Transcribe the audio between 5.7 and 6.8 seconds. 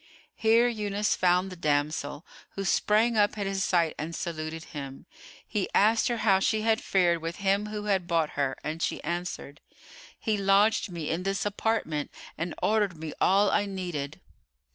asked her how she